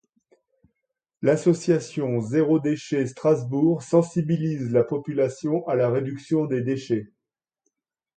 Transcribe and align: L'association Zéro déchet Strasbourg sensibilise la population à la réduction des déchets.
L'association 1.21 2.21
Zéro 2.21 2.59
déchet 2.59 3.05
Strasbourg 3.05 3.83
sensibilise 3.83 4.71
la 4.71 4.83
population 4.83 5.63
à 5.67 5.75
la 5.75 5.91
réduction 5.91 6.45
des 6.47 6.61
déchets. 6.61 7.11